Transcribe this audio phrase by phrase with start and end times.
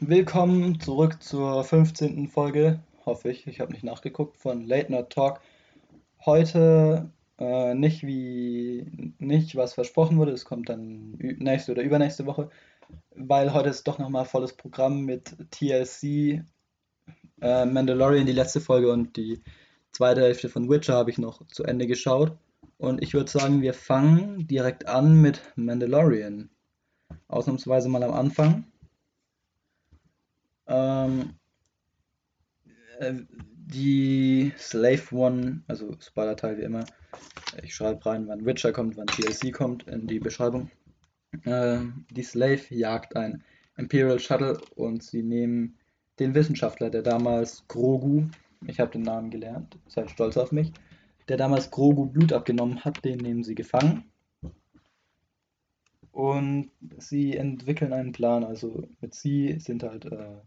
[0.00, 2.28] willkommen zurück zur 15.
[2.28, 3.46] Folge, hoffe ich.
[3.46, 5.40] Ich habe nicht nachgeguckt, von Late Night Talk.
[6.24, 12.50] Heute äh, nicht wie nicht was versprochen wurde, es kommt dann nächste oder übernächste Woche,
[13.14, 16.44] weil heute ist doch nochmal volles Programm mit TLC,
[17.40, 19.42] äh, Mandalorian, die letzte Folge und die
[19.90, 22.36] zweite Hälfte von Witcher habe ich noch zu Ende geschaut.
[22.76, 26.50] Und ich würde sagen, wir fangen direkt an mit Mandalorian.
[27.26, 28.64] Ausnahmsweise mal am Anfang.
[30.68, 31.34] Ähm,
[33.00, 36.84] äh, die Slave One, also Spoiler-Teil wie immer,
[37.62, 40.70] ich schreibe rein, wann Witcher kommt, wann TLC kommt in die Beschreibung.
[41.44, 43.42] Äh, die Slave jagt ein
[43.76, 45.76] Imperial Shuttle und sie nehmen
[46.18, 48.24] den Wissenschaftler, der damals Grogu,
[48.66, 50.72] ich habe den Namen gelernt, seid stolz auf mich,
[51.28, 54.04] der damals Grogu Blut abgenommen hat, den nehmen sie gefangen.
[56.10, 58.42] Und sie entwickeln einen Plan.
[58.42, 60.40] Also mit sie sind halt äh,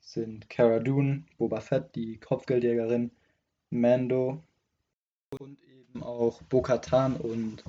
[0.00, 3.10] sind Cara Dune, Boba Fett, die Kopfgeldjägerin,
[3.70, 4.42] Mando
[5.38, 7.64] und eben auch Bo-Katan und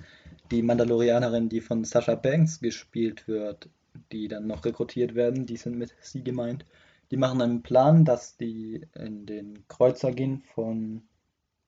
[0.52, 3.70] die Mandalorianerin, die von Sasha Banks gespielt wird,
[4.12, 6.66] die dann noch rekrutiert werden, die sind mit sie gemeint.
[7.12, 11.04] Die machen einen Plan, dass die in den Kreuzer gehen von,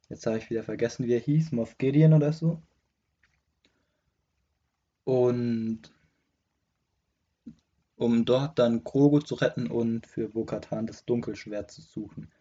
[0.09, 2.62] jetzt habe ich wieder vergessen, wie er hieß, Moff Gideon oder so.
[5.04, 5.92] Und
[8.02, 12.32] um dort dann Grogu zu retten und für Bo-Katan das Dunkelschwert zu suchen.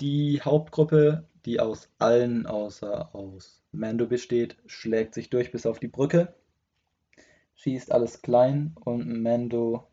[0.00, 5.88] Die Hauptgruppe, die aus allen außer aus Mando besteht, schlägt sich durch bis auf die
[5.88, 6.34] Brücke,
[7.56, 9.88] schießt alles klein und Mando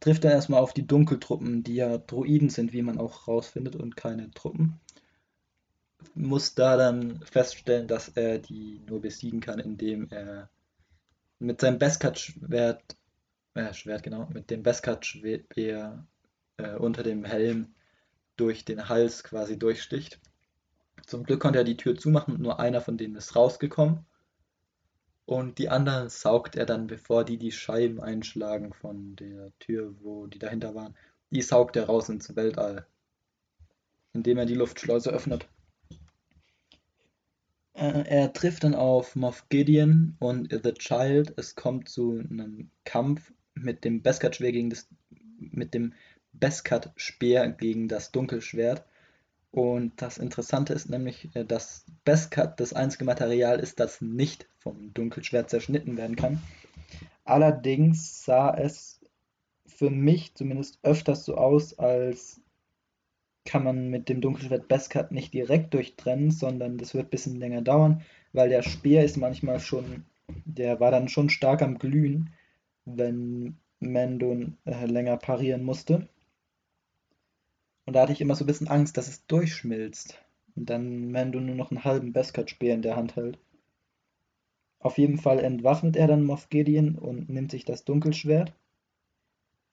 [0.00, 3.94] trifft dann erstmal auf die Dunkeltruppen, die ja Droiden sind, wie man auch rausfindet, und
[3.94, 4.80] keine Truppen.
[6.14, 10.48] Muss da dann feststellen, dass er die nur besiegen kann, indem er
[11.38, 12.96] mit seinem Beskar-Schwert,
[13.54, 16.06] äh, Schwert genau, mit dem Beskar-Speer
[16.56, 17.74] äh, unter dem Helm
[18.36, 20.20] durch den Hals quasi durchsticht.
[21.06, 24.06] Zum Glück konnte er die Tür zumachen, nur einer von denen ist rausgekommen.
[25.26, 30.26] Und die anderen saugt er dann, bevor die die Scheiben einschlagen von der Tür, wo
[30.26, 30.96] die dahinter waren.
[31.30, 32.86] Die saugt er raus ins Weltall,
[34.12, 35.48] indem er die Luftschleuse öffnet.
[37.74, 41.34] Äh, er trifft dann auf Moff Gideon und The Child.
[41.36, 44.88] Es kommt zu einem Kampf mit dem Beskar-Speer gegen das
[45.38, 45.92] mit dem
[46.32, 48.84] Beskar-Speer gegen das Dunkelschwert.
[49.50, 54.92] Und das Interessante ist nämlich, äh, dass Beskar das einzige Material ist, das nicht vom
[54.94, 56.42] Dunkelschwert zerschnitten werden kann.
[57.24, 59.00] Allerdings sah es
[59.66, 62.40] für mich zumindest öfters so aus, als
[63.44, 67.62] kann man mit dem Dunkelschwert Beskar nicht direkt durchtrennen, sondern das wird ein bisschen länger
[67.62, 70.06] dauern, weil der Speer ist manchmal schon,
[70.44, 72.30] der war dann schon stark am Glühen,
[72.84, 74.34] wenn Mando
[74.64, 76.08] äh, länger parieren musste.
[77.86, 80.18] Und da hatte ich immer so ein bisschen Angst, dass es durchschmilzt.
[80.56, 83.38] Und dann Mando nur noch einen halben Beskar-Speer in der Hand hält.
[84.78, 88.54] Auf jeden Fall entwaffnet er dann Moff Gideon und nimmt sich das Dunkelschwert.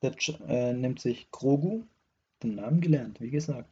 [0.01, 0.13] Der,
[0.47, 1.83] äh, nimmt sich Grogu,
[2.43, 3.69] den Namen gelernt, wie gesagt.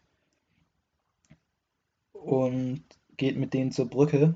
[2.13, 2.83] Und
[3.17, 4.33] geht mit denen zur Brücke.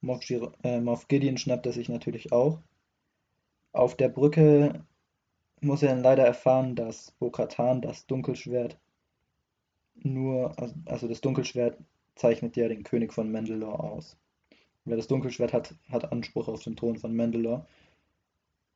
[0.00, 0.22] Moff,
[0.62, 2.60] äh, Moff Gideon schnappt er sich natürlich auch.
[3.72, 4.84] Auf der Brücke
[5.60, 8.78] muss er dann leider erfahren, dass Bo-Katan das Dunkelschwert
[9.94, 11.78] nur, also das Dunkelschwert
[12.14, 14.16] zeichnet ja den König von Mandalore aus.
[14.84, 17.66] Wer das Dunkelschwert hat, hat Anspruch auf den Thron von Mandalore.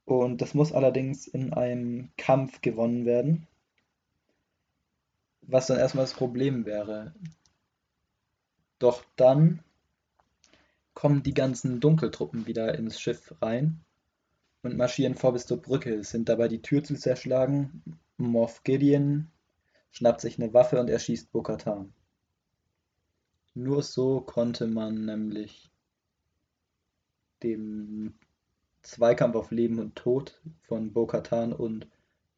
[0.05, 3.47] Und das muss allerdings in einem Kampf gewonnen werden.
[5.43, 7.15] Was dann erstmal das Problem wäre.
[8.78, 9.62] Doch dann
[10.95, 13.81] kommen die ganzen Dunkeltruppen wieder ins Schiff rein
[14.62, 17.83] und marschieren vor bis zur Brücke, sind dabei die Tür zu zerschlagen.
[18.17, 19.28] Moff Gideon
[19.93, 21.93] schnappt sich eine Waffe und erschießt Bo-Katan.
[23.55, 25.71] Nur so konnte man nämlich
[27.43, 28.15] dem
[28.83, 31.87] Zweikampf auf Leben und Tod von Bo-Katan und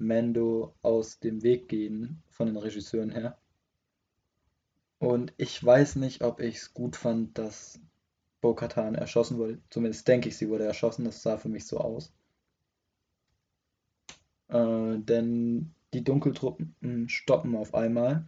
[0.03, 3.39] Mando aus dem Weg gehen, von den Regisseuren her.
[4.99, 7.81] Und ich weiß nicht, ob ich es gut fand, dass
[8.41, 9.61] Bo-Katan erschossen wurde.
[9.71, 11.05] Zumindest denke ich, sie wurde erschossen.
[11.05, 12.13] Das sah für mich so aus.
[14.49, 18.27] Äh, denn die Dunkeltruppen stoppen auf einmal,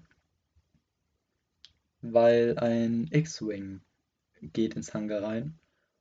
[2.01, 3.81] weil ein X-Wing
[4.41, 5.59] geht ins Hangar rein.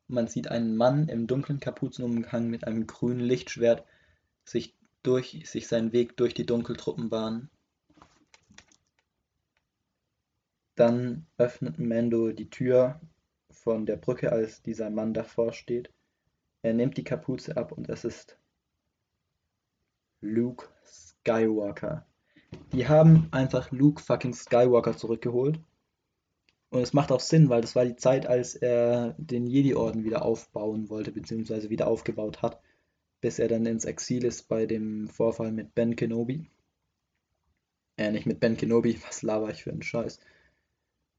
[0.07, 3.85] Man sieht einen Mann im dunklen Kapuzenumhang mit einem grünen Lichtschwert
[4.43, 7.49] sich, durch, sich seinen Weg durch die Dunkeltruppen bahnen.
[10.75, 12.99] Dann öffnet Mando die Tür
[13.51, 15.91] von der Brücke, als dieser Mann davor steht.
[16.63, 18.37] Er nimmt die Kapuze ab und es ist
[20.21, 22.05] Luke Skywalker.
[22.71, 25.59] Die haben einfach Luke fucking Skywalker zurückgeholt.
[26.69, 30.23] Und es macht auch Sinn, weil das war die Zeit, als er den Jedi-Orden wieder
[30.23, 32.59] aufbauen wollte, beziehungsweise wieder aufgebaut hat,
[33.23, 36.51] bis er dann ins Exil ist bei dem Vorfall mit Ben Kenobi.
[37.95, 40.19] Äh, nicht mit Ben Kenobi, was laber ich für einen Scheiß.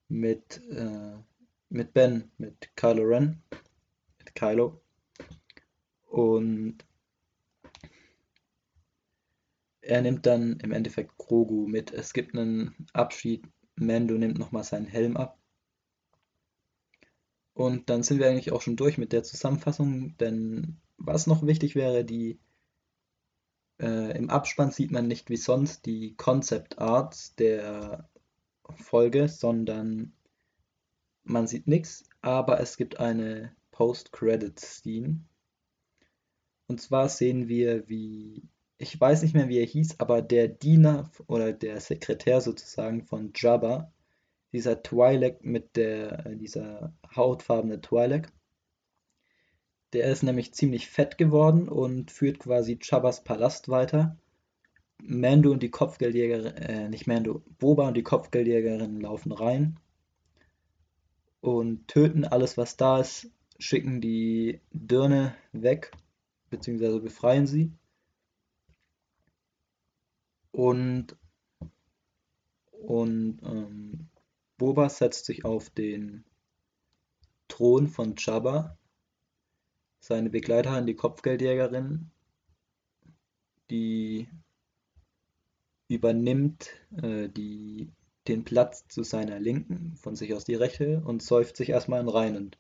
[0.09, 1.15] Mit, äh,
[1.71, 3.43] mit Ben, mit Kylo Ren,
[4.19, 4.83] mit Kylo.
[6.05, 6.85] Und
[9.81, 11.91] er nimmt dann im Endeffekt Grogu mit.
[11.91, 13.47] Es gibt einen Abschied.
[13.77, 15.39] Mando nimmt nochmal seinen Helm ab.
[17.55, 21.75] Und dann sind wir eigentlich auch schon durch mit der Zusammenfassung, denn was noch wichtig
[21.75, 22.39] wäre, die
[23.81, 28.09] äh, im Abspann sieht man nicht wie sonst die Concept Arts der
[28.77, 30.13] Folge, sondern
[31.25, 35.21] man sieht nichts, aber es gibt eine Post-Credit-Scene.
[36.67, 38.49] Und zwar sehen wir, wie,
[38.79, 43.33] ich weiß nicht mehr, wie er hieß, aber der Diener oder der Sekretär sozusagen von
[43.35, 43.93] Jabba,
[44.53, 48.29] dieser Twi'lek mit der, äh, dieser hautfarbene Twi'lek,
[49.95, 54.19] der ist nämlich ziemlich fett geworden und führt quasi Jabbas Palast weiter.
[54.99, 59.79] Mando und die Kopfgeldjägerin, äh, nicht Mando, Boba und die Kopfgeldjägerin laufen rein
[61.41, 65.93] und töten alles, was da ist, schicken die Dirne weg,
[66.49, 67.71] beziehungsweise befreien sie.
[70.53, 71.17] Und,
[72.71, 74.09] und ähm,
[74.57, 76.25] Boba setzt sich auf den
[77.49, 78.79] Thron von Jabba.
[80.07, 82.11] Seine Begleiterin, die Kopfgeldjägerin,
[83.71, 84.29] die
[85.89, 86.69] übernimmt
[87.03, 87.91] äh, die,
[88.29, 92.11] den Platz zu seiner Linken, von sich aus die Rechte und säuft sich erstmal in
[92.11, 92.37] rein.
[92.37, 92.59] Und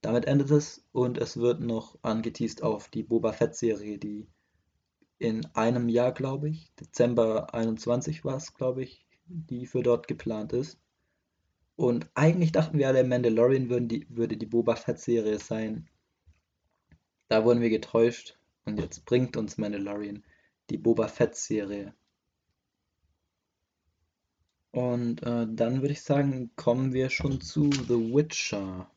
[0.00, 4.28] damit endet es und es wird noch angeteased auf die Boba Fett-Serie, die
[5.18, 10.52] in einem Jahr, glaube ich, Dezember 21 war es, glaube ich, die für dort geplant
[10.52, 10.78] ist.
[11.74, 15.88] Und eigentlich dachten wir alle, Mandalorian würden die, würde die Boba Fett-Serie sein.
[17.28, 20.22] Da wurden wir getäuscht und jetzt bringt uns Mandalorian
[20.70, 21.94] die Boba Fett-Serie.
[24.72, 28.90] Und äh, dann würde ich sagen, kommen wir schon zu The Witcher.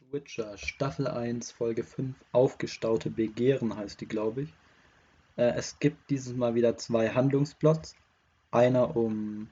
[0.00, 4.54] The Witcher, Staffel 1, Folge 5, Aufgestaute Begehren heißt die, glaube ich.
[5.36, 7.96] Äh, es gibt dieses Mal wieder zwei Handlungsplots.
[8.50, 9.50] Einer um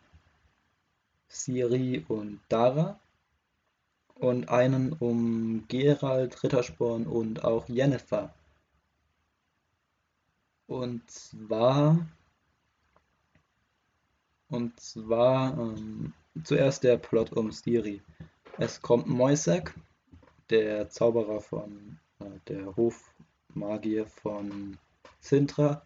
[1.28, 2.98] Ciri und Dara
[4.18, 8.34] und einen um Geralt, Rittersporn und auch Yennefer.
[10.66, 12.06] Und zwar
[14.48, 16.12] und zwar ähm,
[16.44, 18.00] zuerst der Plot um Stiri.
[18.58, 19.74] Es kommt Moisek,
[20.50, 24.78] der Zauberer von äh, der Hofmagier von
[25.20, 25.82] Sintra,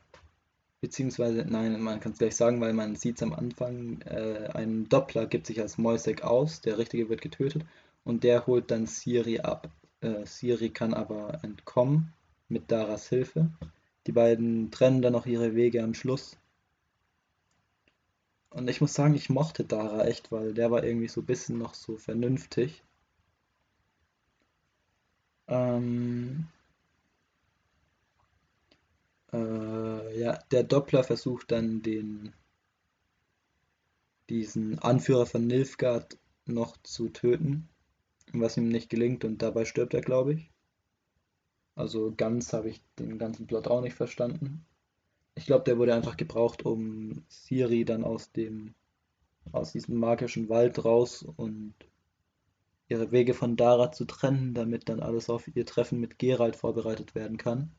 [0.81, 4.89] beziehungsweise, nein, man kann es gleich sagen, weil man sieht es am Anfang, äh, ein
[4.89, 7.65] Doppler gibt sich als Moisek aus, der Richtige wird getötet
[8.11, 9.71] und der holt dann Siri ab.
[10.03, 12.13] Äh, Siri kann aber entkommen
[12.49, 13.51] mit Daras Hilfe.
[14.07, 16.37] Die beiden trennen dann noch ihre Wege am Schluss
[18.51, 21.59] und ich muss sagen, ich mochte Dara echt, weil der war irgendwie so ein bisschen
[21.59, 22.83] noch so vernünftig.
[25.49, 26.49] Ähm,
[29.33, 32.33] äh, ja, der Doppler versucht dann den
[34.29, 37.69] diesen Anführer von Nilfgaard noch zu töten,
[38.33, 40.51] was ihm nicht gelingt und dabei stirbt er, glaube ich.
[41.75, 44.67] Also ganz habe ich den ganzen Plot auch nicht verstanden.
[45.35, 48.75] Ich glaube, der wurde einfach gebraucht, um Siri dann aus dem,
[49.53, 51.75] aus diesem magischen Wald raus und
[52.89, 57.15] ihre Wege von Dara zu trennen, damit dann alles auf ihr Treffen mit Geralt vorbereitet
[57.15, 57.71] werden kann.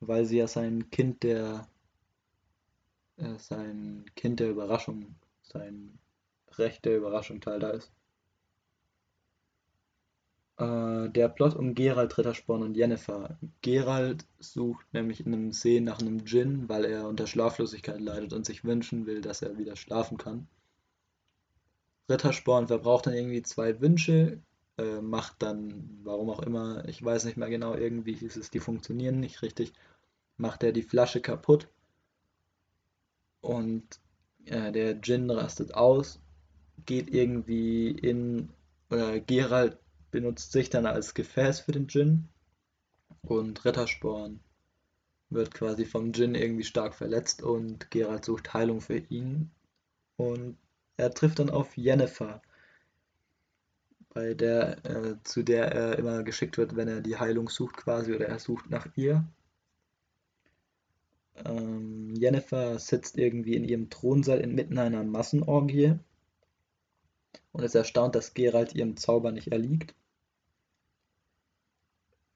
[0.00, 1.68] Weil sie ja sein Kind der,
[3.16, 5.98] äh, sein Kind der Überraschung, sein
[6.52, 7.92] Recht der Überraschung Teil da ist.
[10.56, 13.38] Äh, der Plot um Geralt, Rittersporn und Yennefer.
[13.62, 18.46] Geralt sucht nämlich in einem See nach einem Djinn, weil er unter Schlaflosigkeit leidet und
[18.46, 20.46] sich wünschen will, dass er wieder schlafen kann.
[22.08, 24.40] Rittersporn verbraucht dann irgendwie zwei Wünsche,
[24.78, 28.60] äh, macht dann, warum auch immer, ich weiß nicht mehr genau, irgendwie hieß es, die
[28.60, 29.72] funktionieren nicht richtig,
[30.36, 31.68] macht er die Flasche kaputt
[33.40, 34.00] und
[34.44, 36.20] äh, der Djinn rastet aus,
[36.86, 38.50] geht irgendwie in,
[38.90, 39.78] oder Geralt
[40.14, 42.28] benutzt sich dann als Gefäß für den Djinn
[43.22, 44.38] und Rittersporn
[45.28, 49.50] wird quasi vom Djinn irgendwie stark verletzt und Geralt sucht Heilung für ihn
[50.16, 50.56] und
[50.96, 52.42] er trifft dann auf Yennefer,
[54.10, 58.14] bei der, äh, zu der er immer geschickt wird, wenn er die Heilung sucht quasi
[58.14, 59.26] oder er sucht nach ihr.
[61.44, 65.98] Ähm, Yennefer sitzt irgendwie in ihrem Thronsaal inmitten einer Massenorgie
[67.50, 69.96] und ist erstaunt, dass Geralt ihrem Zauber nicht erliegt.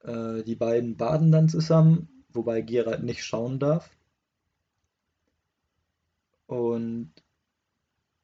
[0.08, 3.90] Äh, die beiden baden dann zusammen, wobei Geralt nicht schauen darf.
[6.46, 7.12] Und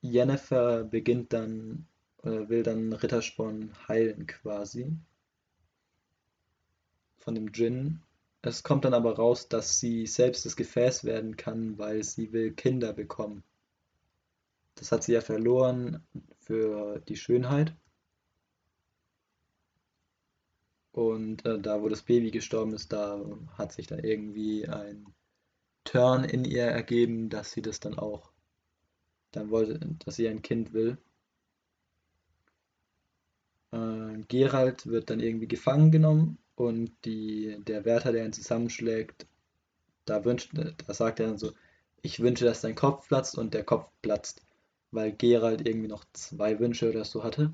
[0.01, 1.87] Yennefer beginnt dann,
[2.23, 4.97] äh, will dann Rittersporn heilen quasi
[7.19, 8.01] von dem Djinn.
[8.41, 12.53] Es kommt dann aber raus, dass sie selbst das Gefäß werden kann, weil sie will
[12.53, 13.43] Kinder bekommen.
[14.75, 16.03] Das hat sie ja verloren
[16.41, 17.75] für die Schönheit.
[20.95, 23.21] Und äh, da, wo das Baby gestorben ist, da
[23.59, 25.07] hat sich dann irgendwie ein
[25.83, 28.31] Turn in ihr ergeben, dass sie das dann auch,
[29.33, 30.97] dann wollte, dass sie ein Kind will.
[33.73, 39.27] Äh, Gerald wird dann irgendwie gefangen genommen und die, der Wärter, der ihn zusammenschlägt,
[40.05, 41.51] da, wünscht, da sagt er dann so,
[42.03, 44.43] ich wünsche, dass dein Kopf platzt und der Kopf platzt,
[44.93, 47.53] weil Gerald irgendwie noch zwei Wünsche oder so hatte.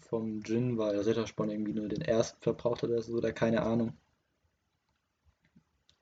[0.00, 3.96] Vom Djinn, weil Rittersporn irgendwie nur den ersten verbraucht hat oder so, oder keine Ahnung.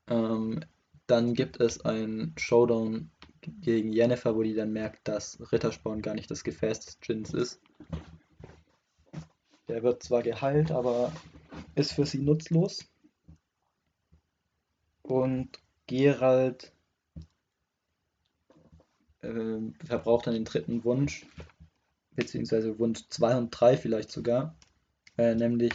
[0.08, 0.64] Ähm,
[1.06, 6.30] dann gibt es einen Showdown gegen Yennefer, wo die dann merkt, dass Rittersporn gar nicht
[6.30, 7.60] das Gefäß des Djinns ist.
[9.68, 11.12] Der wird zwar geheilt, aber
[11.74, 12.88] ist für sie nutzlos.
[15.02, 16.72] Und Gerald
[19.20, 21.26] äh, verbraucht dann den dritten Wunsch,
[22.14, 24.56] beziehungsweise Wunsch 2 und 3 vielleicht sogar,
[25.18, 25.72] äh, nämlich,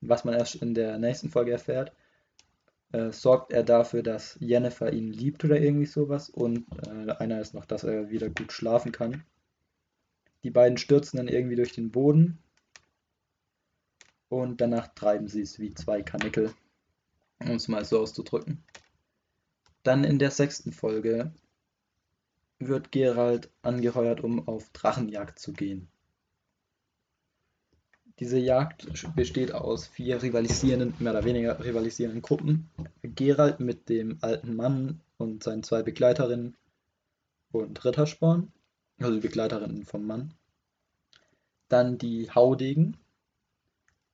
[0.00, 1.92] was man erst in der nächsten Folge erfährt,
[2.92, 7.54] äh, sorgt er dafür, dass Jennifer ihn liebt oder irgendwie sowas und äh, einer ist
[7.54, 9.24] noch, dass er wieder gut schlafen kann.
[10.42, 12.38] Die beiden stürzen dann irgendwie durch den Boden
[14.28, 16.52] und danach treiben sie es wie zwei Kanickel,
[17.40, 18.64] um es mal so auszudrücken.
[19.82, 21.32] Dann in der sechsten Folge
[22.60, 25.88] wird Gerald angeheuert, um auf Drachenjagd zu gehen.
[28.20, 28.86] Diese Jagd
[29.16, 32.68] besteht aus vier rivalisierenden, mehr oder weniger rivalisierenden Gruppen.
[33.02, 36.54] Gerald mit dem alten Mann und seinen zwei Begleiterinnen
[37.50, 38.52] und Rittersporn,
[38.98, 40.34] also die Begleiterinnen vom Mann.
[41.68, 42.98] Dann die Haudegen,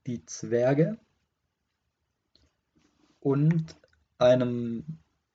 [0.06, 0.98] die Zwerge
[3.18, 3.74] und
[4.18, 4.84] einem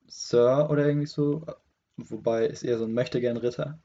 [0.08, 1.46] Sir oder irgendwie so,
[2.10, 3.80] wobei ist eher so ein Möchtegern-Ritter,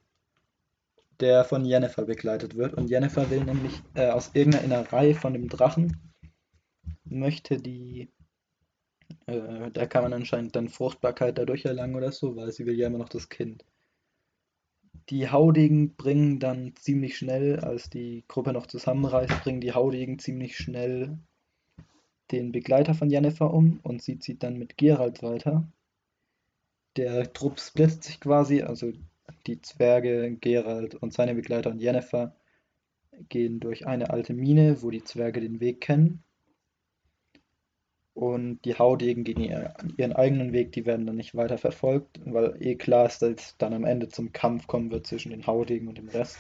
[1.21, 2.75] der von Yennefer begleitet wird.
[2.75, 5.97] Und Yennefer will nämlich äh, aus irgendeiner Innerei von dem Drachen,
[7.05, 8.09] möchte die,
[9.27, 12.87] äh, da kann man anscheinend dann Fruchtbarkeit dadurch erlangen oder so, weil sie will ja
[12.87, 13.65] immer noch das Kind.
[15.11, 20.57] Die Haudegen bringen dann ziemlich schnell, als die Gruppe noch zusammenreist, bringen die Haudegen ziemlich
[20.57, 21.19] schnell
[22.33, 25.69] den Begleiter von Jennifer um und sie zieht dann mit Gerald weiter.
[26.97, 28.93] Der Trupp splittet sich quasi, also
[29.47, 32.35] die Zwerge, Gerald und seine Begleiter und Jennifer
[33.29, 36.25] gehen durch eine alte Mine, wo die Zwerge den Weg kennen
[38.17, 39.43] und die Haudegen gehen
[39.99, 43.57] ihren eigenen Weg, die werden dann nicht weiter verfolgt, weil eh klar ist, dass es
[43.59, 46.39] dann am Ende zum Kampf kommen wird zwischen den Haudegen und dem Rest.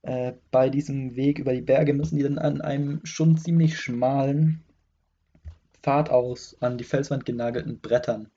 [0.00, 4.64] Äh, bei diesem Weg über die Berge müssen die dann an einem schon ziemlich schmalen
[5.82, 8.30] Pfad aus an die Felswand genagelten Brettern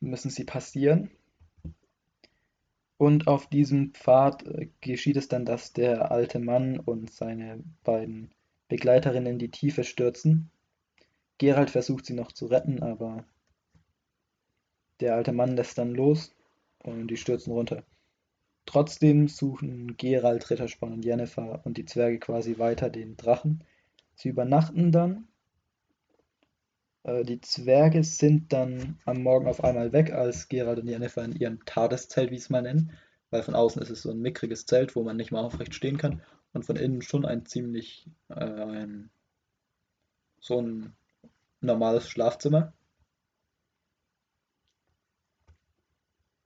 [0.00, 1.10] müssen sie passieren.
[2.96, 8.32] Und auf diesem Pfad äh, geschieht es dann, dass der alte Mann und seine beiden
[8.68, 10.50] Begleiterinnen in die Tiefe stürzen
[11.38, 13.24] Gerald versucht sie noch zu retten, aber
[14.98, 16.34] der alte Mann lässt dann los
[16.80, 17.84] und die stürzen runter.
[18.66, 23.64] Trotzdem suchen Gerald, Rittersporn und Jennifer und die Zwerge quasi weiter den Drachen.
[24.16, 25.28] Sie übernachten dann.
[27.08, 31.32] Äh, die Zwerge sind dann am Morgen auf einmal weg, als Gerald und Jennifer in
[31.32, 32.92] ihrem Tadeszelt, wie es mal nennen,
[33.30, 35.96] weil von außen ist es so ein mickriges Zelt, wo man nicht mal aufrecht stehen
[35.98, 36.22] kann
[36.52, 39.10] und von innen schon ein ziemlich äh, ein,
[40.40, 40.94] so ein
[41.60, 42.72] normales Schlafzimmer.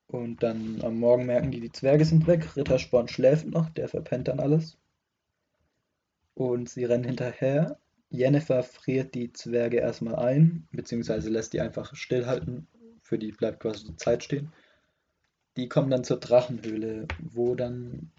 [0.07, 2.55] Und dann am Morgen merken die, die Zwerge sind weg.
[2.57, 4.77] Rittersporn schläft noch, der verpennt dann alles.
[6.35, 7.79] Und sie rennen hinterher.
[8.13, 12.69] Jennifer friert die Zwerge erstmal ein, beziehungsweise lässt die einfach stillhalten.
[13.01, 14.53] Für die bleibt quasi die Zeit stehen.
[15.57, 18.13] Die kommen dann zur Drachenhöhle, wo dann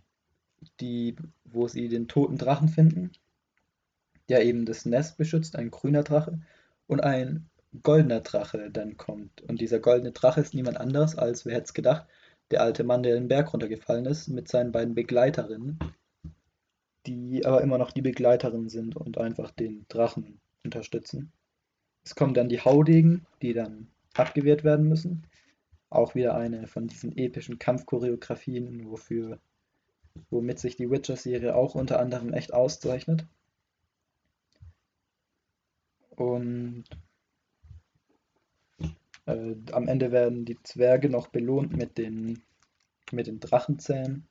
[0.80, 3.12] die, wo sie den toten Drachen finden,
[4.30, 6.40] der eben das Nest beschützt, ein grüner Drache
[6.88, 7.48] und ein
[7.84, 9.42] goldener Drache dann kommt.
[9.42, 12.08] Und dieser goldene Drache ist niemand anderes als, wer hätte es gedacht,
[12.50, 15.78] der alte Mann, der den Berg runtergefallen ist, mit seinen beiden Begleiterinnen,
[17.06, 21.32] die aber immer noch die Begleiterinnen sind und einfach den Drachen unterstützen.
[22.04, 25.28] Es kommen dann die Haudegen, die dann abgewehrt werden müssen.
[25.90, 29.40] Auch wieder eine von diesen epischen Kampfchoreografien, wofür,
[30.30, 33.26] womit sich die Witcher-Serie auch unter anderem echt auszeichnet.
[36.10, 36.86] Und
[39.26, 42.42] äh, am Ende werden die Zwerge noch belohnt mit den,
[43.12, 44.28] mit den Drachenzähnen,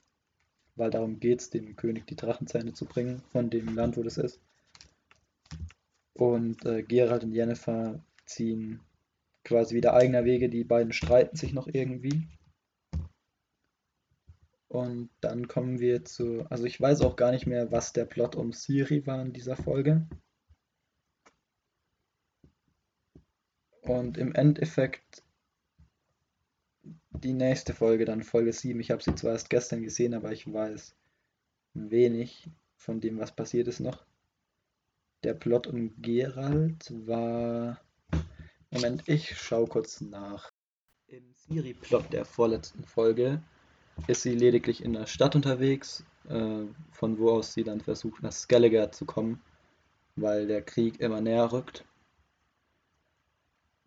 [0.83, 4.17] weil darum geht es, dem König die Drachenzähne zu bringen, von dem Land, wo das
[4.17, 4.41] ist.
[6.13, 8.81] Und äh, Geralt und Yennefer ziehen
[9.45, 12.27] quasi wieder eigener Wege, die beiden streiten sich noch irgendwie.
[14.67, 18.35] Und dann kommen wir zu, also ich weiß auch gar nicht mehr, was der Plot
[18.35, 20.05] um Siri war in dieser Folge.
[23.83, 25.23] Und im Endeffekt
[27.11, 28.79] die nächste Folge, dann Folge 7.
[28.81, 30.95] Ich habe sie zwar erst gestern gesehen, aber ich weiß
[31.75, 34.05] wenig von dem, was passiert ist noch.
[35.25, 37.81] Der Plot um Geralt war.
[38.71, 40.51] Moment, ich schau kurz nach.
[41.07, 43.43] Im Siri-Plot der vorletzten Folge
[44.07, 48.33] ist sie lediglich in der Stadt unterwegs, äh, von wo aus sie dann versucht, nach
[48.33, 49.43] Skellige zu kommen,
[50.17, 51.85] weil der Krieg immer näher rückt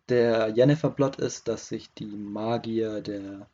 [0.08, 3.48] der Yennefer-Plot ist, dass sich die Magier der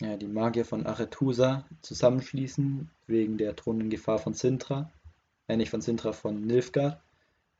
[0.00, 4.90] ja, die Magier von Aretusa zusammenschließen wegen der drohenden Gefahr von Sintra.
[5.48, 7.00] Äh, nicht von Sintra, von Nilfgaard.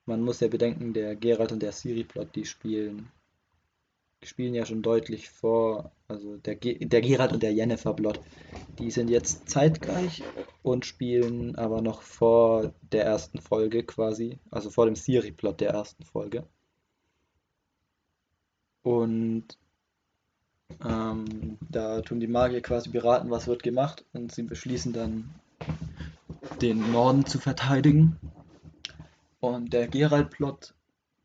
[0.06, 3.08] Man muss ja bedenken, der Geralt und der Ciri-Plot, die spielen,
[4.22, 8.20] spielen ja schon deutlich vor, also der, der Geralt und der Yennefer-Plot,
[8.78, 10.22] die sind jetzt zeitgleich
[10.62, 16.04] und spielen aber noch vor der ersten Folge quasi, also vor dem Ciri-Plot der ersten
[16.04, 16.46] Folge.
[18.84, 19.44] Und
[20.84, 24.04] ähm, da tun die Magier quasi beraten, was wird gemacht.
[24.12, 25.34] Und sie beschließen dann,
[26.60, 28.20] den Norden zu verteidigen.
[29.40, 30.74] Und der Geralt-Plot,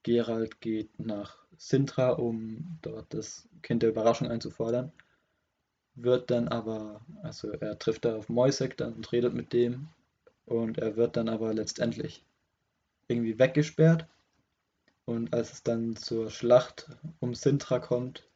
[0.03, 4.93] Geralt geht nach Sintra, um dort das Kind der Überraschung einzufordern.
[5.95, 9.89] Wird dann aber, also er trifft da auf Moisek dann und redet mit dem.
[10.45, 12.23] Und er wird dann aber letztendlich
[13.09, 14.07] irgendwie weggesperrt
[15.09, 16.87] und als es dann zur Schlacht
[17.19, 18.29] um Sintra kommt,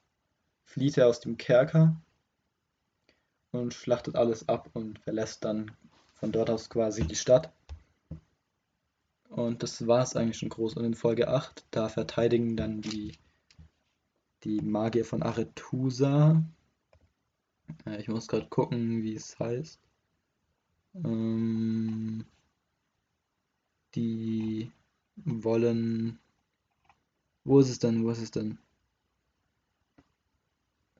[0.63, 2.01] flieht er aus dem Kerker
[3.51, 5.77] und schlachtet alles ab und verlässt dann
[6.15, 7.53] von dort aus quasi die Stadt.
[9.29, 10.73] Und das war es eigentlich schon groß.
[10.73, 13.19] Und in Folge 8, da verteidigen dann die,
[14.43, 16.43] die Magier von Aretusa.
[17.99, 19.79] Ich muss gerade gucken, wie es heißt.
[20.95, 22.25] Ähm,
[23.93, 24.71] die
[25.17, 26.19] wollen
[27.43, 28.03] wo ist es denn?
[28.03, 28.57] Wo ist es denn?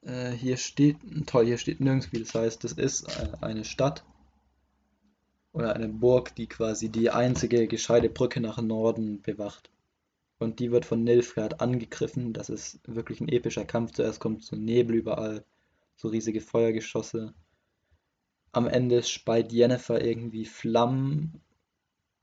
[0.01, 2.63] Äh, hier steht, toll, hier steht nirgends, wie das heißt.
[2.63, 4.03] Das ist äh, eine Stadt
[5.53, 9.69] oder eine Burg, die quasi die einzige gescheite Brücke nach Norden bewacht.
[10.39, 12.33] Und die wird von Nilfgaard angegriffen.
[12.33, 13.93] Das ist wirklich ein epischer Kampf.
[13.93, 15.45] Zuerst kommt so Nebel überall,
[15.95, 17.33] so riesige Feuergeschosse.
[18.51, 21.41] Am Ende speit Jennifer irgendwie Flammen,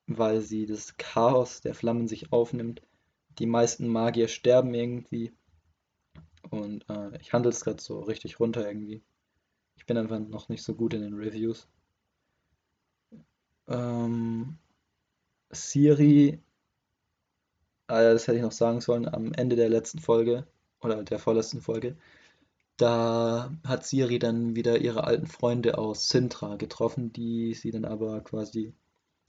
[0.06, 2.82] weil sie das Chaos der Flammen sich aufnimmt
[3.38, 5.32] die meisten Magier sterben irgendwie.
[6.50, 9.02] Und äh, ich handle es gerade so richtig runter irgendwie.
[9.76, 11.68] Ich bin einfach noch nicht so gut in den Reviews.
[13.68, 14.58] Ähm,
[15.50, 16.40] Siri,
[17.86, 20.46] ah das hätte ich noch sagen sollen, am Ende der letzten Folge
[20.80, 21.96] oder der vorletzten Folge,
[22.76, 28.20] da hat Siri dann wieder ihre alten Freunde aus Sintra getroffen, die sie dann aber
[28.22, 28.72] quasi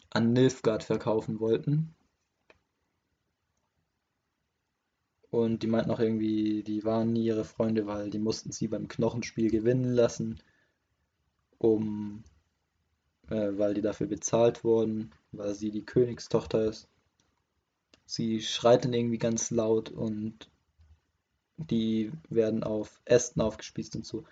[0.09, 1.93] an Nilfgaard verkaufen wollten.
[5.31, 8.89] Und die meinten auch irgendwie, die waren nie ihre Freunde, weil die mussten sie beim
[8.89, 10.41] Knochenspiel gewinnen lassen,
[11.57, 12.23] um,
[13.29, 16.89] äh, weil die dafür bezahlt wurden, weil sie die Königstochter ist.
[18.05, 20.49] Sie schreit dann irgendwie ganz laut und
[21.55, 24.25] die werden auf Ästen aufgespießt und so.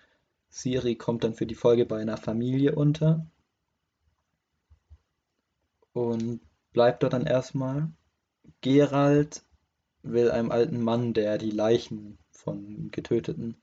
[0.50, 3.26] Siri kommt dann für die Folge bei einer Familie unter
[5.94, 6.40] und
[6.72, 7.90] bleibt dort dann erstmal.
[8.60, 9.42] Gerald
[10.02, 13.56] will einem alten Mann, der die Leichen von getöteten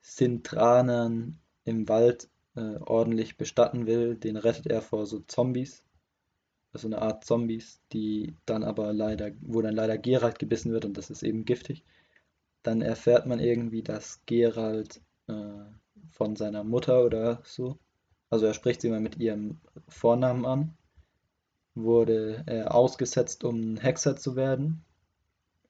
[0.00, 5.82] Sintranern im Wald äh, ordentlich bestatten will, den rettet er vor so Zombies.
[6.72, 10.96] Also eine Art Zombies, die dann aber leider, wo dann leider Gerald gebissen wird und
[10.96, 11.84] das ist eben giftig.
[12.62, 15.64] Dann erfährt man irgendwie, dass Gerald äh,
[16.10, 17.78] von seiner Mutter oder so,
[18.30, 20.76] also er spricht sie mal mit ihrem Vornamen an,
[21.74, 24.84] wurde er ausgesetzt, um ein Hexer zu werden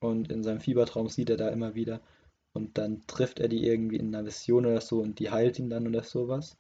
[0.01, 2.01] und in seinem Fiebertraum sieht er da immer wieder.
[2.53, 5.71] Und dann trifft er die irgendwie in einer Vision oder so und die heilt ihn
[5.71, 6.57] dann oder sowas.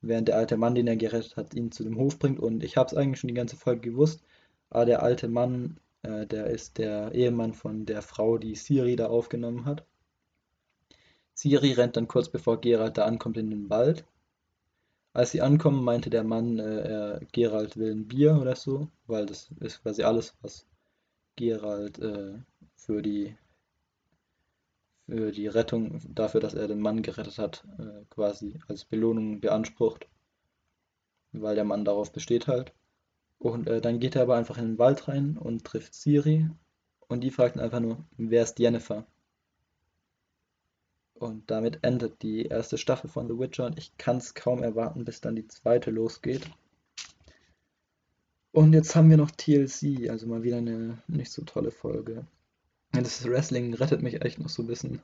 [0.00, 2.40] Während der alte Mann, den er gerettet hat, ihn zu dem Hof bringt.
[2.40, 4.22] Und ich habe es eigentlich schon die ganze Folge gewusst.
[4.70, 9.06] Aber der alte Mann Äh, der ist der Ehemann von der Frau, die Ciri da
[9.06, 9.84] aufgenommen hat.
[11.34, 14.04] Ciri rennt dann kurz bevor Geralt da ankommt in den Wald.
[15.14, 19.26] Als sie ankommen, meinte der Mann, äh, er, Geralt will ein Bier oder so, weil
[19.26, 20.66] das ist quasi alles, was
[21.36, 22.38] Geralt äh,
[22.76, 23.36] für die
[25.06, 30.08] für die Rettung, dafür, dass er den Mann gerettet hat, äh, quasi als Belohnung beansprucht,
[31.32, 32.72] weil der Mann darauf besteht halt.
[33.38, 36.48] Und äh, dann geht er aber einfach in den Wald rein und trifft Ciri
[37.08, 39.06] und die fragt ihn einfach nur, wer ist Jennifer?
[41.14, 45.04] Und damit endet die erste Staffel von The Witcher und ich kann es kaum erwarten,
[45.04, 46.48] bis dann die zweite losgeht.
[48.52, 52.26] Und jetzt haben wir noch TLC, also mal wieder eine nicht so tolle Folge.
[52.92, 55.00] Das Wrestling rettet mich echt noch so ein bisschen,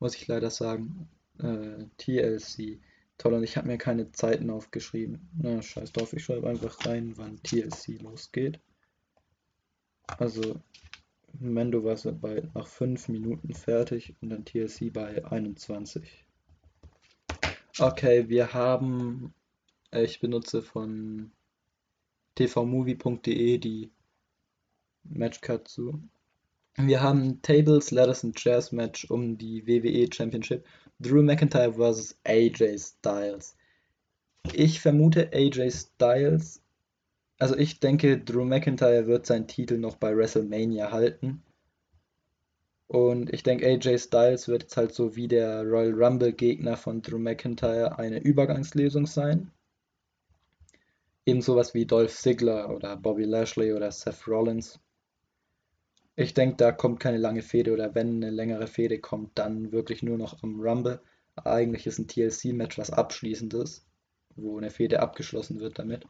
[0.00, 1.06] muss ich leider sagen.
[1.38, 2.80] Äh, TLC.
[3.18, 5.28] Toll, und ich habe mir keine Zeiten aufgeschrieben.
[5.36, 8.58] Na, scheiß drauf, ich schreibe einfach rein, wann TLC losgeht.
[10.06, 10.58] Also,
[11.38, 16.24] Mendo war bei nach 5 Minuten fertig und dann TLC bei 21.
[17.78, 19.34] Okay, wir haben,
[19.90, 21.32] äh, ich benutze von
[22.36, 23.90] tvmovie.de die
[25.04, 26.02] Matchcard zu.
[26.76, 30.64] Wir haben Tables, Ladders und Chairs Match um die WWE Championship.
[31.00, 32.18] Drew McIntyre vs.
[32.24, 33.56] AJ Styles.
[34.54, 36.62] Ich vermute AJ Styles.
[37.38, 41.42] Also ich denke, Drew McIntyre wird seinen Titel noch bei WrestleMania halten.
[42.86, 47.02] Und ich denke, AJ Styles wird jetzt halt so wie der Royal Rumble Gegner von
[47.02, 49.50] Drew McIntyre eine Übergangslösung sein.
[51.24, 54.80] Eben sowas wie Dolph Ziggler oder Bobby Lashley oder Seth Rollins.
[56.16, 60.02] Ich denke, da kommt keine lange Fehde oder wenn eine längere Fehde kommt, dann wirklich
[60.02, 61.00] nur noch am Rumble.
[61.36, 63.86] Eigentlich ist ein TLC-Match was Abschließendes,
[64.36, 66.06] wo eine Fehde abgeschlossen wird damit.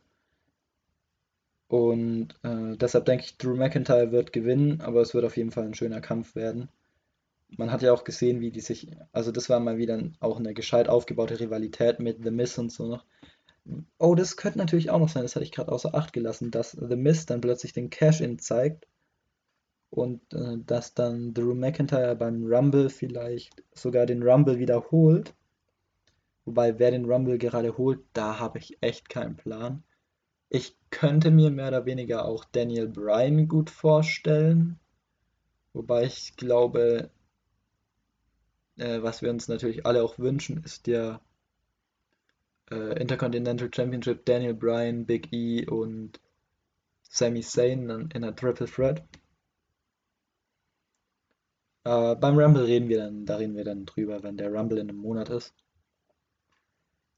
[1.68, 5.64] Und äh, deshalb denke ich, Drew McIntyre wird gewinnen, aber es wird auf jeden Fall
[5.64, 6.68] ein schöner Kampf werden.
[7.56, 10.54] Man hat ja auch gesehen, wie die sich, also das war mal wieder auch eine
[10.54, 13.04] gescheit aufgebaute Rivalität mit The Miz und so noch.
[13.98, 16.72] Oh, das könnte natürlich auch noch sein, das hatte ich gerade außer Acht gelassen, dass
[16.72, 18.88] The Miz dann plötzlich den Cash-In zeigt
[19.90, 25.34] und äh, dass dann Drew McIntyre beim Rumble vielleicht sogar den Rumble wiederholt.
[26.44, 29.84] Wobei, wer den Rumble gerade holt, da habe ich echt keinen Plan.
[30.48, 34.80] Ich könnte mir mehr oder weniger auch Daniel Bryan gut vorstellen.
[35.72, 37.10] Wobei ich glaube,
[38.76, 41.20] äh, was wir uns natürlich alle auch wünschen, ist der
[42.72, 46.20] äh, Intercontinental Championship Daniel Bryan, Big E und
[47.02, 49.02] Sami Zayn in einer Triple Threat.
[51.84, 54.88] Äh, beim Rumble reden wir dann, da reden wir dann drüber, wenn der Rumble in
[54.88, 55.54] einem Monat ist.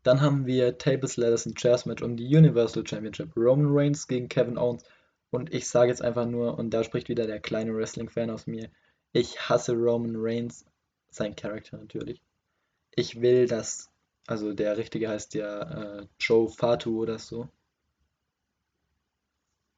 [0.02, 3.34] Dann haben wir Tables, Ladders und Chairs Match um die Universal Championship.
[3.36, 4.84] Roman Reigns gegen Kevin Owens.
[5.30, 8.70] Und ich sage jetzt einfach nur, und da spricht wieder der kleine Wrestling-Fan aus mir,
[9.12, 10.66] ich hasse Roman Reigns,
[11.10, 12.20] sein Charakter natürlich.
[12.94, 13.90] Ich will, dass,
[14.26, 17.48] also der richtige heißt ja äh, Joe Fatu oder so.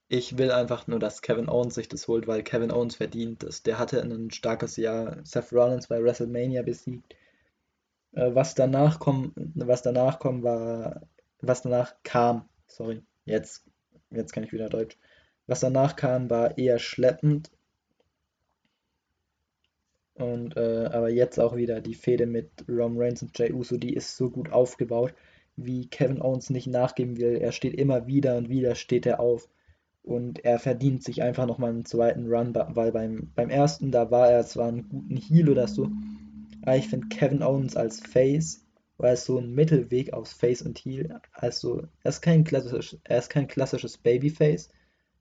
[0.09, 3.62] Ich will einfach nur, dass Kevin Owens sich das holt, weil Kevin Owens verdient es.
[3.62, 5.18] Der hatte ein starkes Jahr.
[5.24, 7.14] Seth Rollins bei WrestleMania besiegt.
[8.12, 11.02] Äh, was danach kommt, was danach kommt, war,
[11.40, 13.64] was danach kam, sorry, jetzt,
[14.11, 14.96] jetzt kann ich wieder Deutsch.
[15.46, 17.50] Was danach kam, war eher schleppend.
[20.18, 23.94] Und äh, aber jetzt auch wieder die Fehde mit Roman Reigns und Jey Uso, die
[23.94, 25.14] ist so gut aufgebaut,
[25.57, 27.37] wie Kevin Owens nicht nachgeben will.
[27.37, 29.48] Er steht immer wieder und wieder steht er auf
[30.02, 34.31] und er verdient sich einfach nochmal einen zweiten Run, weil beim, beim ersten, da war
[34.31, 35.90] er zwar einen guten Heal oder so,
[36.62, 38.64] aber ich finde Kevin Owens als Face,
[38.98, 41.20] war es so ein Mittelweg aus Face und Heal.
[41.33, 44.70] Also, er ist kein, klassisch, er ist kein klassisches Babyface,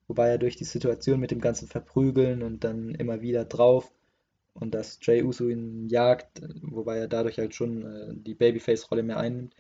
[0.08, 3.91] wobei er durch die Situation mit dem ganzen Verprügeln und dann immer wieder drauf
[4.55, 9.17] und dass Jay Uso ihn jagt, wobei er dadurch halt schon äh, die Babyface-Rolle mehr
[9.17, 9.53] einnimmt.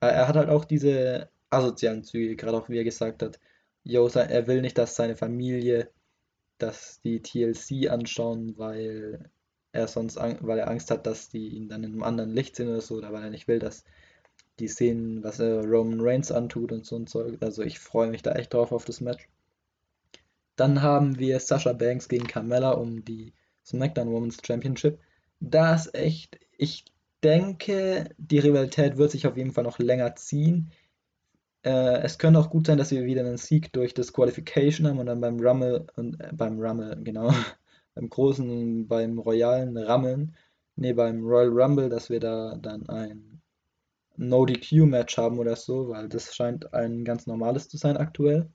[0.00, 3.38] Aber er hat halt auch diese asozialen Züge, gerade auch wie er gesagt hat,
[3.84, 5.90] yo, er will nicht, dass seine Familie,
[6.58, 9.30] dass die TLC anschauen, weil
[9.72, 12.68] er sonst, weil er Angst hat, dass die ihn dann in einem anderen Licht sehen
[12.68, 13.84] oder so, oder weil er nicht will, dass
[14.60, 17.38] die sehen, was er Roman Reigns antut und so ein Zeug.
[17.40, 19.28] Also ich freue mich da echt drauf auf das Match.
[20.56, 23.32] Dann haben wir Sasha Banks gegen Carmella um die
[23.68, 24.98] SmackDown Women's Championship.
[25.40, 26.84] Da ist echt, ich
[27.22, 30.72] denke, die Rivalität wird sich auf jeden Fall noch länger ziehen.
[31.62, 34.98] Äh, es könnte auch gut sein, dass wir wieder einen Sieg durch das Qualification haben
[34.98, 37.30] und dann beim Rummel und äh, beim Rummel, genau,
[37.94, 40.36] beim großen, beim royalen Rammeln,
[40.76, 43.42] ne, beim Royal Rumble, dass wir da dann ein
[44.16, 48.50] No-DQ-Match haben oder so, weil das scheint ein ganz normales zu sein aktuell.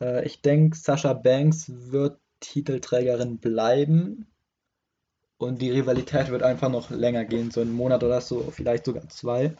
[0.00, 4.26] Äh, ich denke, Sasha Banks wird Titelträgerin bleiben
[5.38, 9.08] und die Rivalität wird einfach noch länger gehen, so einen Monat oder so, vielleicht sogar
[9.08, 9.56] zwei.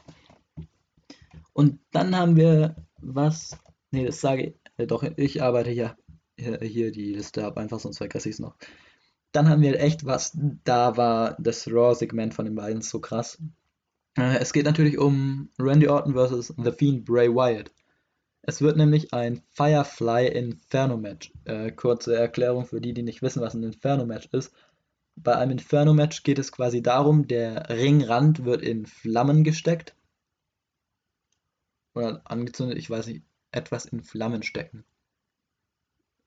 [1.53, 3.59] Und dann haben wir was,
[3.90, 5.97] nee, das sage ich, äh, doch, ich arbeite hier,
[6.37, 8.57] hier, hier die Liste ab, einfach sonst vergesse ich es noch.
[9.33, 13.42] Dann haben wir echt was, da war das Raw-Segment von den beiden so krass.
[14.16, 16.55] Äh, es geht natürlich um Randy Orton vs.
[16.62, 17.73] The Fiend Bray Wyatt.
[18.42, 21.33] Es wird nämlich ein Firefly Inferno Match.
[21.44, 24.52] Äh, kurze Erklärung für die, die nicht wissen, was ein Inferno Match ist.
[25.14, 29.94] Bei einem Inferno Match geht es quasi darum, der Ringrand wird in Flammen gesteckt.
[31.94, 34.85] Oder angezündet, ich weiß nicht, etwas in Flammen stecken.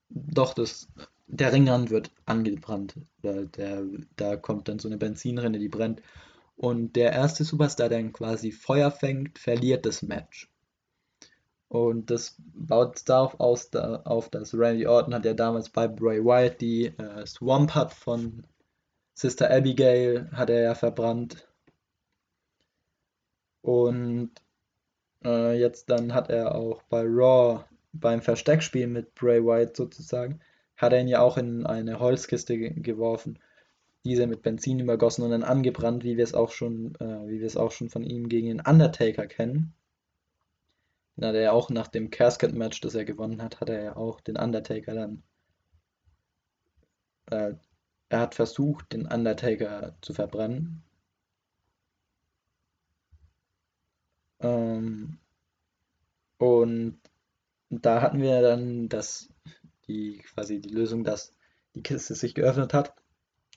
[0.10, 0.88] Doch, das,
[1.28, 2.96] der Ringrand wird angebrannt.
[3.24, 3.84] Der, der,
[4.16, 6.02] da kommt dann so eine Benzinrinne, die brennt.
[6.56, 10.50] Und der erste Superstar, der dann quasi Feuer fängt, verliert das Match.
[11.68, 16.24] Und das baut darauf aus, da, auf, dass Randy Orton hat ja damals bei Bray
[16.24, 18.46] Wyatt die äh, Swamp Hut von
[19.14, 21.48] Sister Abigail hat er ja verbrannt.
[23.62, 24.32] Und
[25.24, 30.42] äh, jetzt dann hat er auch bei Raw beim Versteckspiel mit Bray Wyatt sozusagen,
[30.76, 33.40] hat er ihn ja auch in eine Holzkiste geworfen
[34.06, 37.48] diese mit Benzin übergossen und dann angebrannt, wie wir es auch schon, äh, wie wir
[37.48, 39.74] es auch schon von ihm gegen den Undertaker kennen.
[41.18, 44.38] Der ja auch nach dem Casket-Match, das er gewonnen hat, hat er ja auch den
[44.38, 45.24] Undertaker dann.
[47.32, 47.54] Äh,
[48.10, 50.84] er hat versucht, den Undertaker zu verbrennen.
[54.40, 55.20] Ähm,
[56.38, 57.00] und
[57.70, 59.30] da hatten wir dann das,
[59.88, 61.34] die quasi die Lösung, dass
[61.76, 62.94] die Kiste sich geöffnet hat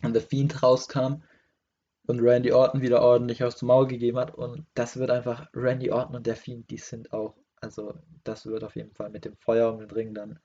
[0.02, 1.22] und The Fiend rauskam
[2.06, 4.34] und Randy Orton wieder ordentlich aus dem Maul gegeben hat.
[4.34, 7.94] Und das wird einfach, Randy Orton und der Fiend, die sind auch, also
[8.24, 10.38] das wird auf jeden Fall mit dem Feuer um den Ring dann.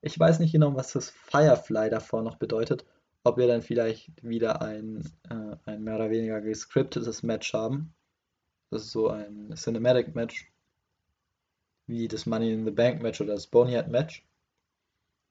[0.00, 2.84] Ich weiß nicht genau, was das Firefly davor noch bedeutet.
[3.24, 7.94] Ob wir dann vielleicht wieder ein, äh, ein mehr oder weniger gescriptetes Match haben.
[8.70, 10.50] Das ist so ein Cinematic Match.
[11.86, 14.24] Wie das Money in the Bank Match oder das Boneyard Match.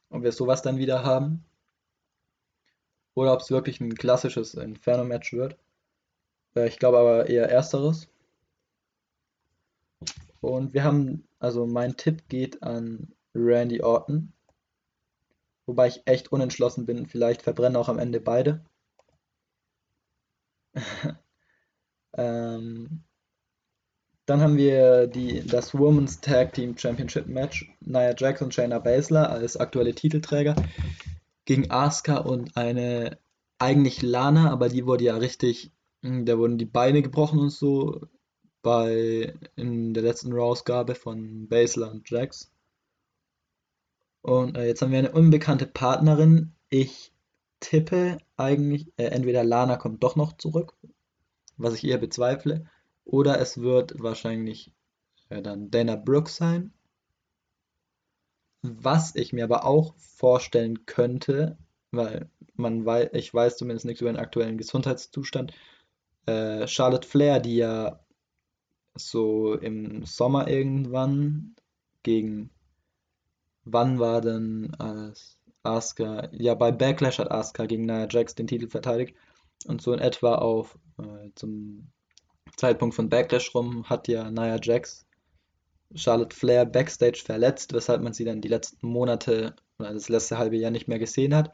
[0.10, 1.46] Ob wir sowas dann wieder haben
[3.18, 5.58] oder ob es wirklich ein klassisches Inferno-Match wird.
[6.56, 8.08] Äh, ich glaube aber eher ersteres.
[10.42, 14.34] Und wir haben, also mein Tipp geht an Randy Orton.
[15.66, 17.08] Wobei ich echt unentschlossen bin.
[17.08, 18.64] Vielleicht verbrennen auch am Ende beide.
[22.18, 23.04] ähm,
[24.26, 27.72] dann haben wir die, das Women's Tag Team Championship Match.
[27.80, 30.56] Nia Jax und Shayna Baszler als aktuelle Titelträger
[31.46, 33.18] gegen Asuka und eine
[33.58, 35.72] eigentlich Lana, aber die wurde ja richtig,
[36.04, 38.02] hm, da wurden die Beine gebrochen und so
[38.68, 42.52] bei in der letzten Raw-Ausgabe von Baszler und Jax.
[44.22, 46.52] Und äh, jetzt haben wir eine unbekannte Partnerin.
[46.68, 47.14] Ich
[47.62, 50.74] tippe eigentlich, äh, entweder Lana kommt doch noch zurück,
[51.56, 52.66] was ich eher bezweifle,
[53.06, 54.74] oder es wird wahrscheinlich
[55.30, 56.74] äh, dann Dana Brooks sein.
[58.64, 61.58] Was ich mir aber auch vorstellen könnte,
[61.92, 65.54] weil man weiß, ich weiß zumindest nichts über den aktuellen Gesundheitszustand,
[66.26, 68.02] äh, Charlotte Flair, die ja
[68.98, 71.56] so im Sommer irgendwann
[72.04, 72.50] gegen
[73.66, 78.70] wann war denn als Asuka, ja bei Backlash hat Asuka gegen Nia Jax den Titel
[78.70, 79.16] verteidigt
[79.66, 81.92] und so in etwa auf äh, zum
[82.56, 85.06] Zeitpunkt von Backlash rum hat ja Nia Jax
[85.96, 90.58] Charlotte Flair backstage verletzt, weshalb man sie dann die letzten Monate oder das letzte halbe
[90.58, 91.54] Jahr nicht mehr gesehen hat.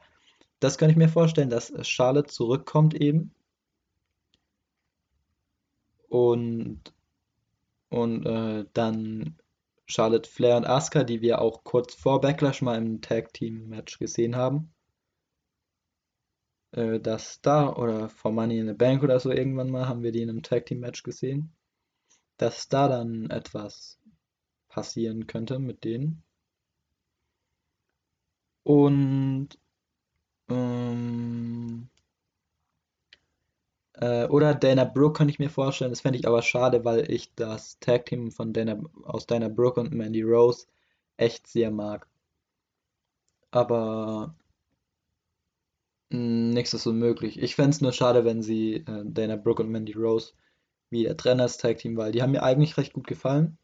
[0.59, 3.33] Das kann ich mir vorstellen, dass Charlotte zurückkommt eben.
[6.09, 6.81] Und,
[7.93, 9.37] und äh, dann
[9.85, 13.99] Charlotte Flair und Asuka, die wir auch kurz vor Backlash mal im Tag Team Match
[13.99, 14.73] gesehen haben.
[16.71, 20.11] Äh, dass da oder vor Money in the Bank oder so irgendwann mal haben wir
[20.11, 21.53] die in einem Tag Team Match gesehen.
[22.37, 23.99] Dass da dann etwas
[24.69, 26.23] passieren könnte mit denen.
[28.63, 29.49] Und
[30.49, 31.89] ähm,
[33.93, 35.91] äh, oder Dana Brooke kann ich mir vorstellen.
[35.91, 39.79] Das fände ich aber schade, weil ich das Tag Team von Dana, aus Dana Brooke
[39.79, 40.67] und Mandy Rose
[41.17, 42.07] echt sehr mag.
[43.51, 44.35] Aber
[46.11, 47.41] hm, nichts ist unmöglich.
[47.41, 50.33] Ich fände es nur schade, wenn sie äh, Dana Brooke und Mandy Rose
[50.89, 53.57] wieder trennen als Tag Team, weil die haben mir eigentlich recht gut gefallen.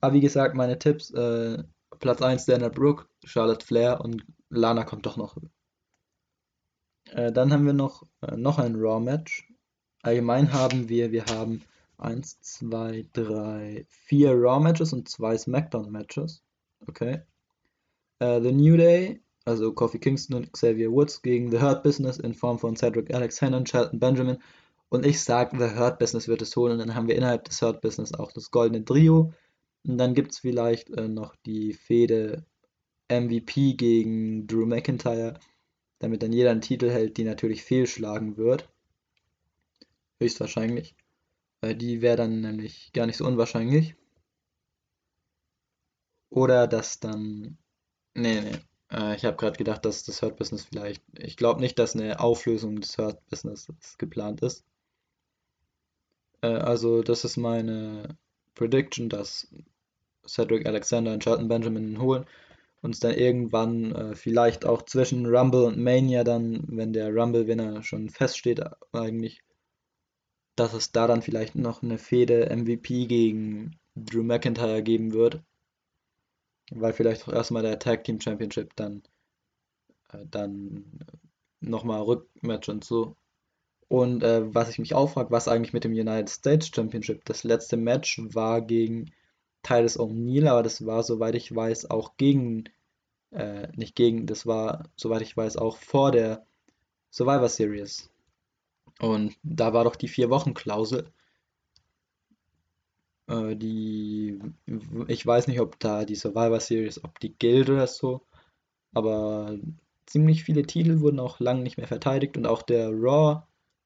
[0.00, 1.62] Aber wie gesagt, meine Tipps, äh,
[2.00, 5.36] Platz 1 Dana Brooke, Charlotte Flair und Lana kommt doch noch.
[7.10, 9.48] Äh, dann haben wir noch, äh, noch ein Raw-Match.
[10.02, 11.62] Allgemein haben wir, wir haben
[11.98, 16.42] 1, 2, 3, 4 Raw-Matches und 2 SmackDown-Matches.
[16.86, 17.22] Okay.
[18.18, 22.34] Äh, The New Day, also Kofi Kingston und Xavier Woods gegen The Hurt Business in
[22.34, 24.38] Form von Cedric Alexander und Shelton Benjamin.
[24.88, 26.72] Und ich sage, The Hurt Business wird es holen.
[26.72, 29.32] Und dann haben wir innerhalb des Hurt Business auch das goldene Trio.
[29.86, 32.44] Und dann gibt es vielleicht äh, noch die Fehde
[33.10, 35.38] MVP gegen Drew McIntyre,
[36.04, 38.68] damit dann jeder einen Titel hält, die natürlich fehlschlagen wird.
[40.20, 40.94] Höchstwahrscheinlich.
[41.62, 43.96] Äh, die wäre dann nämlich gar nicht so unwahrscheinlich.
[46.30, 47.56] Oder dass dann.
[48.14, 48.58] Nee, nee.
[48.90, 51.02] Äh, ich habe gerade gedacht, dass das Hurt Business vielleicht.
[51.18, 54.64] Ich glaube nicht, dass eine Auflösung des Hurt Business geplant ist.
[56.42, 58.18] Äh, also, das ist meine
[58.54, 59.48] Prediction, dass
[60.26, 62.26] Cedric Alexander und Shelton Benjamin holen
[62.84, 68.10] uns dann irgendwann äh, vielleicht auch zwischen Rumble und Mania dann, wenn der Rumble-Winner schon
[68.10, 69.40] feststeht, eigentlich,
[70.54, 75.42] dass es da dann vielleicht noch eine Fehde MVP gegen Drew McIntyre geben wird.
[76.70, 79.02] Weil vielleicht auch erstmal der Tag Team Championship dann,
[80.12, 80.84] äh, dann
[81.60, 83.16] nochmal Rückmatch und so.
[83.88, 87.24] Und äh, was ich mich auch frage, was eigentlich mit dem United States Championship?
[87.24, 89.10] Das letzte Match war gegen
[89.64, 92.64] Titus O'Neill, aber das war, soweit ich weiß, auch gegen,
[93.32, 96.46] äh, nicht gegen, das war, soweit ich weiß, auch vor der
[97.10, 98.10] Survivor Series.
[99.00, 101.10] Und da war doch die Vier-Wochen-Klausel.
[103.28, 104.38] Äh, die,
[105.08, 108.22] ich weiß nicht, ob da die Survivor Series, ob die gilt oder so,
[108.94, 109.58] aber
[110.06, 113.42] ziemlich viele Titel wurden auch lange nicht mehr verteidigt und auch der Raw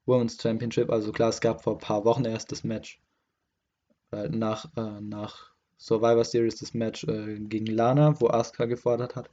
[0.06, 3.00] Women's Championship, also klar, es gab vor ein paar Wochen erst das Match
[4.10, 5.47] äh, nach, äh, nach
[5.78, 9.30] Survivor Series das Match äh, gegen Lana, wo Asuka gefordert hat.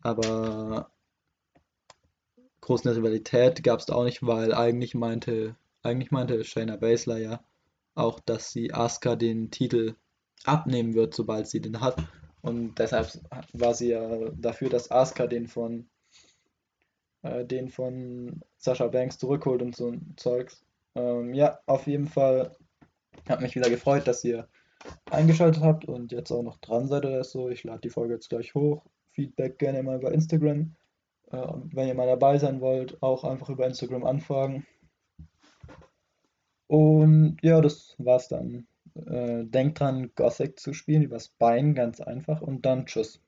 [0.00, 0.90] Aber
[2.60, 7.44] große Rivalität gab es auch nicht, weil eigentlich meinte, eigentlich meinte Shayna Baszler ja
[7.94, 9.94] auch, dass sie Asuka den Titel
[10.44, 12.02] abnehmen wird, sobald sie den hat.
[12.40, 13.08] Und deshalb
[13.52, 15.88] war sie ja dafür, dass Asuka den von
[17.22, 20.64] äh, den von Sasha Banks zurückholt und so ein Zeugs.
[20.94, 22.56] Ähm, ja, auf jeden Fall
[23.28, 24.48] hat mich wieder gefreut, dass ihr
[25.10, 27.48] eingeschaltet habt und jetzt auch noch dran seid oder so.
[27.48, 28.84] Ich lade die Folge jetzt gleich hoch.
[29.10, 30.74] Feedback gerne mal über Instagram.
[31.30, 34.66] Äh, wenn ihr mal dabei sein wollt, auch einfach über Instagram anfragen.
[36.66, 38.66] Und ja, das war's dann.
[38.94, 42.40] Äh, denkt dran, Gothic zu spielen, übers Bein, ganz einfach.
[42.40, 43.22] Und dann tschüss.